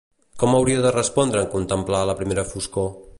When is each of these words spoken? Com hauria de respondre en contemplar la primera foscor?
Com 0.43 0.55
hauria 0.59 0.79
de 0.85 0.93
respondre 0.95 1.43
en 1.43 1.51
contemplar 1.53 2.01
la 2.11 2.17
primera 2.23 2.51
foscor? 2.55 2.93